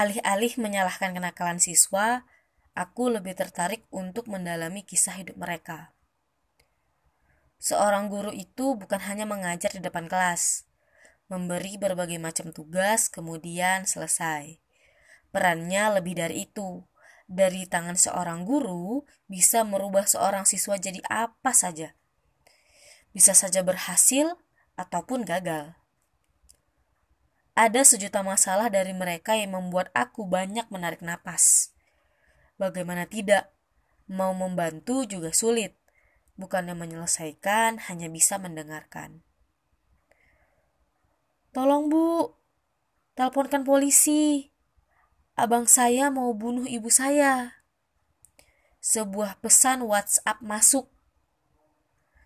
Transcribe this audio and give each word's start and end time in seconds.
Alih-alih 0.00 0.56
menyalahkan 0.56 1.12
kenakalan 1.12 1.60
siswa, 1.60 2.24
aku 2.72 3.12
lebih 3.12 3.36
tertarik 3.36 3.84
untuk 3.92 4.32
mendalami 4.32 4.80
kisah 4.80 5.20
hidup 5.20 5.36
mereka. 5.36 5.92
Seorang 7.60 8.08
guru 8.08 8.32
itu 8.32 8.80
bukan 8.80 8.96
hanya 9.04 9.28
mengajar 9.28 9.76
di 9.76 9.84
depan 9.84 10.08
kelas, 10.08 10.64
memberi 11.28 11.76
berbagai 11.76 12.16
macam 12.16 12.48
tugas, 12.48 13.12
kemudian 13.12 13.84
selesai. 13.84 14.56
Perannya 15.36 16.00
lebih 16.00 16.16
dari 16.16 16.48
itu. 16.48 16.80
Dari 17.28 17.68
tangan 17.68 18.00
seorang 18.00 18.48
guru 18.48 19.04
bisa 19.28 19.68
merubah 19.68 20.08
seorang 20.08 20.48
siswa 20.48 20.80
jadi 20.80 21.04
apa 21.12 21.52
saja. 21.52 21.92
Bisa 23.12 23.36
saja 23.36 23.60
berhasil 23.60 24.32
ataupun 24.80 25.28
gagal. 25.28 25.76
Ada 27.60 27.84
sejuta 27.84 28.24
masalah 28.24 28.72
dari 28.72 28.96
mereka 28.96 29.36
yang 29.36 29.52
membuat 29.52 29.92
aku 29.92 30.24
banyak 30.24 30.64
menarik 30.72 31.04
napas. 31.04 31.76
Bagaimana 32.56 33.04
tidak? 33.04 33.52
Mau 34.08 34.32
membantu 34.32 35.04
juga 35.04 35.28
sulit. 35.36 35.76
Bukannya 36.40 36.72
menyelesaikan, 36.72 37.84
hanya 37.92 38.08
bisa 38.08 38.40
mendengarkan. 38.40 39.20
Tolong 41.52 41.92
bu, 41.92 42.32
teleponkan 43.12 43.60
polisi 43.60 44.48
abang 45.40 45.64
saya 45.64 46.12
mau 46.12 46.32
bunuh 46.36 46.64
ibu 46.64 46.88
saya. 46.88 47.64
Sebuah 48.80 49.40
pesan 49.44 49.84
WhatsApp 49.84 50.40
masuk. 50.40 50.88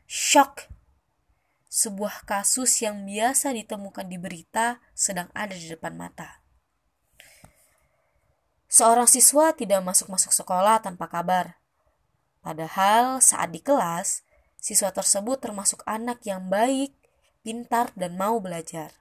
Shock. 0.06 0.73
Sebuah 1.74 2.22
kasus 2.22 2.70
yang 2.86 3.02
biasa 3.02 3.50
ditemukan 3.50 4.06
di 4.06 4.14
berita 4.14 4.78
sedang 4.94 5.26
ada 5.34 5.58
di 5.58 5.66
depan 5.66 5.98
mata. 5.98 6.38
Seorang 8.70 9.10
siswa 9.10 9.50
tidak 9.50 9.82
masuk-masuk 9.82 10.30
sekolah 10.30 10.78
tanpa 10.78 11.10
kabar. 11.10 11.58
Padahal 12.46 13.18
saat 13.18 13.50
di 13.50 13.58
kelas, 13.58 14.22
siswa 14.62 14.94
tersebut 14.94 15.42
termasuk 15.42 15.82
anak 15.82 16.22
yang 16.22 16.46
baik, 16.46 16.94
pintar, 17.42 17.90
dan 17.98 18.14
mau 18.14 18.38
belajar. 18.38 18.94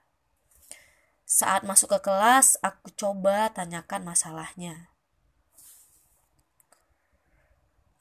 Saat 1.29 1.69
masuk 1.69 1.93
ke 1.93 2.09
kelas, 2.09 2.57
aku 2.65 2.89
coba 2.97 3.53
tanyakan 3.53 4.01
masalahnya. 4.01 4.89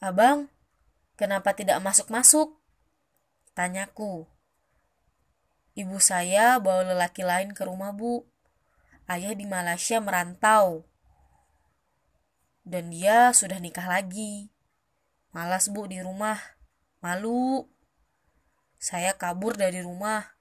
Abang, 0.01 0.49
kenapa 1.13 1.53
tidak 1.53 1.77
masuk-masuk? 1.77 2.57
Tanyaku. 3.53 4.32
Ibu 5.73 5.97
saya 5.97 6.61
bawa 6.61 6.93
lelaki 6.93 7.25
lain 7.25 7.57
ke 7.57 7.65
rumah 7.65 7.93
bu. 7.93 8.25
Ayah 9.09 9.33
di 9.33 9.49
Malaysia 9.49 9.97
merantau. 9.97 10.85
Dan 12.61 12.93
dia 12.93 13.33
sudah 13.33 13.57
nikah 13.57 13.89
lagi. 13.89 14.53
Malas 15.33 15.67
bu 15.73 15.89
di 15.89 15.99
rumah. 15.99 16.37
Malu. 17.01 17.65
Saya 18.77 19.17
kabur 19.17 19.57
dari 19.57 19.81
rumah 19.81 20.33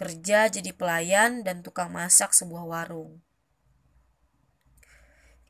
kerja 0.00 0.48
jadi 0.48 0.72
pelayan 0.72 1.44
dan 1.44 1.60
tukang 1.60 1.92
masak 1.92 2.32
sebuah 2.32 2.64
warung. 2.64 3.20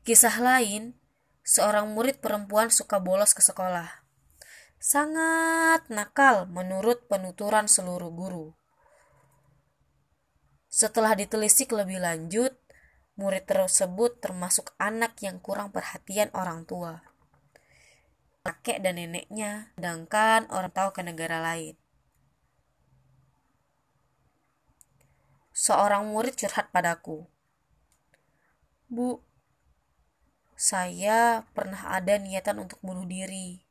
Kisah 0.03 0.43
lain, 0.43 0.99
seorang 1.47 1.87
murid 1.95 2.19
perempuan 2.19 2.67
suka 2.67 2.99
bolos 2.99 3.31
ke 3.31 3.39
sekolah. 3.39 4.00
Sangat 4.81 5.85
nakal 5.93 6.49
menurut 6.49 7.05
penuturan 7.05 7.69
seluruh 7.69 8.09
guru. 8.09 8.57
Setelah 10.73 11.13
ditelisik 11.13 11.69
lebih 11.69 12.01
lanjut, 12.01 12.57
murid 13.13 13.45
tersebut 13.45 14.17
termasuk 14.17 14.73
anak 14.81 15.21
yang 15.21 15.37
kurang 15.37 15.69
perhatian 15.69 16.33
orang 16.33 16.65
tua. 16.65 17.05
Kakek 18.41 18.81
dan 18.81 18.97
neneknya, 18.97 19.69
sedangkan 19.77 20.49
orang 20.49 20.73
tahu 20.73 20.89
ke 20.97 21.05
negara 21.05 21.37
lain. 21.37 21.77
seorang 25.61 26.09
murid 26.09 26.33
curhat 26.41 26.73
padaku. 26.73 27.29
Bu, 28.89 29.21
saya 30.57 31.45
pernah 31.53 31.93
ada 31.93 32.17
niatan 32.17 32.65
untuk 32.65 32.81
bunuh 32.81 33.05
diri. 33.05 33.61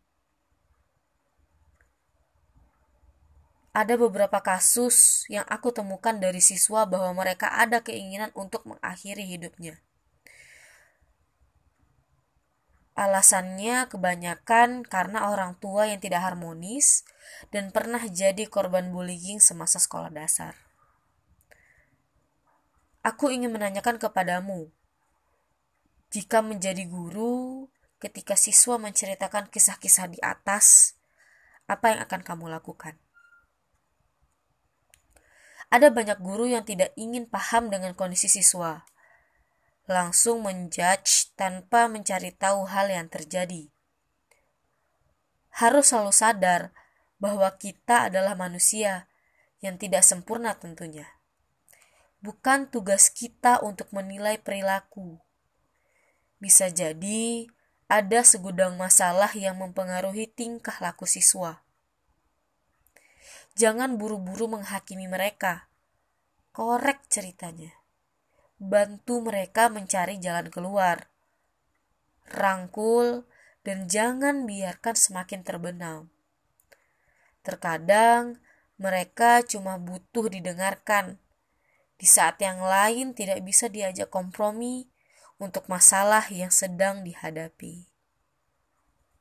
Ada 3.70 3.94
beberapa 3.94 4.42
kasus 4.42 5.26
yang 5.30 5.46
aku 5.46 5.70
temukan 5.70 6.18
dari 6.18 6.42
siswa 6.42 6.90
bahwa 6.90 7.14
mereka 7.14 7.54
ada 7.54 7.86
keinginan 7.86 8.34
untuk 8.34 8.66
mengakhiri 8.66 9.22
hidupnya. 9.22 9.78
Alasannya 12.98 13.86
kebanyakan 13.86 14.82
karena 14.82 15.30
orang 15.30 15.54
tua 15.62 15.86
yang 15.86 16.02
tidak 16.02 16.26
harmonis 16.26 17.06
dan 17.54 17.70
pernah 17.70 18.02
jadi 18.02 18.44
korban 18.50 18.90
bullying 18.90 19.38
semasa 19.38 19.78
sekolah 19.78 20.10
dasar. 20.10 20.58
Aku 23.00 23.32
ingin 23.32 23.54
menanyakan 23.54 23.96
kepadamu, 23.96 24.68
jika 26.10 26.42
menjadi 26.42 26.90
guru, 26.90 27.70
ketika 28.02 28.34
siswa 28.34 28.82
menceritakan 28.82 29.46
kisah-kisah 29.46 30.10
di 30.10 30.18
atas, 30.18 30.98
apa 31.70 31.94
yang 31.94 32.02
akan 32.02 32.20
kamu 32.26 32.50
lakukan? 32.50 32.98
Ada 35.70 35.94
banyak 35.94 36.18
guru 36.18 36.50
yang 36.50 36.66
tidak 36.66 36.90
ingin 36.98 37.30
paham 37.30 37.70
dengan 37.70 37.94
kondisi 37.94 38.26
siswa, 38.26 38.82
langsung 39.86 40.42
menjudge 40.42 41.30
tanpa 41.38 41.86
mencari 41.86 42.34
tahu 42.34 42.66
hal 42.66 42.90
yang 42.90 43.06
terjadi. 43.06 43.70
Harus 45.54 45.94
selalu 45.94 46.10
sadar 46.10 46.62
bahwa 47.22 47.46
kita 47.54 48.10
adalah 48.10 48.34
manusia 48.34 49.06
yang 49.62 49.78
tidak 49.78 50.02
sempurna 50.02 50.58
tentunya 50.58 51.20
bukan 52.20 52.68
tugas 52.68 53.08
kita 53.08 53.64
untuk 53.64 53.88
menilai 53.90 54.36
perilaku. 54.36 55.18
Bisa 56.40 56.68
jadi 56.68 57.48
ada 57.88 58.20
segudang 58.22 58.76
masalah 58.76 59.32
yang 59.32 59.56
mempengaruhi 59.60 60.28
tingkah 60.28 60.76
laku 60.80 61.08
siswa. 61.08 61.64
Jangan 63.58 63.98
buru-buru 63.98 64.46
menghakimi 64.46 65.10
mereka. 65.10 65.66
Korek 66.54 67.06
ceritanya. 67.10 67.74
Bantu 68.60 69.24
mereka 69.24 69.72
mencari 69.72 70.20
jalan 70.22 70.52
keluar. 70.52 71.10
Rangkul 72.30 73.26
dan 73.66 73.90
jangan 73.90 74.46
biarkan 74.46 74.94
semakin 74.96 75.40
terbenam. 75.42 76.12
Terkadang 77.42 78.38
mereka 78.80 79.44
cuma 79.44 79.76
butuh 79.76 80.32
didengarkan 80.32 81.20
di 82.00 82.08
saat 82.08 82.40
yang 82.40 82.64
lain 82.64 83.12
tidak 83.12 83.44
bisa 83.44 83.68
diajak 83.68 84.08
kompromi 84.08 84.88
untuk 85.36 85.68
masalah 85.68 86.24
yang 86.32 86.48
sedang 86.48 87.04
dihadapi. 87.04 87.89